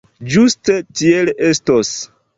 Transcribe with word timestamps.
Ĝuste 0.35 0.77
tiel 1.01 1.31
estos. 1.53 1.95